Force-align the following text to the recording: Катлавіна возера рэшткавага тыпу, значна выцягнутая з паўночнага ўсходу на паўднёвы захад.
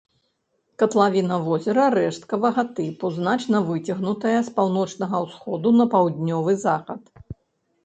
Катлавіна 0.83 1.35
возера 1.47 1.83
рэшткавага 1.97 2.63
тыпу, 2.79 3.05
значна 3.19 3.61
выцягнутая 3.69 4.33
з 4.49 4.57
паўночнага 4.57 5.23
ўсходу 5.29 5.77
на 5.79 5.89
паўднёвы 5.95 6.59
захад. 6.67 7.01